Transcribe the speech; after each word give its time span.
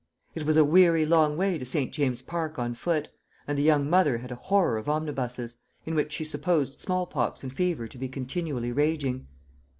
It 0.33 0.47
was 0.47 0.57
a 0.57 0.65
weary 0.65 1.05
long 1.05 1.37
way 1.37 1.59
to 1.59 1.63
St. 1.63 1.91
James's 1.93 2.23
Park 2.23 2.57
on 2.57 2.73
foot; 2.73 3.09
and 3.47 3.55
the 3.55 3.61
young 3.61 3.87
mother 3.87 4.17
had 4.17 4.31
a 4.31 4.35
horror 4.35 4.79
of 4.79 4.89
omnibuses 4.89 5.57
in 5.85 5.93
which 5.93 6.11
she 6.11 6.23
supposed 6.23 6.81
smallpox 6.81 7.43
and 7.43 7.53
fever 7.53 7.87
to 7.87 7.97
be 7.99 8.07
continually 8.09 8.71
raging. 8.71 9.27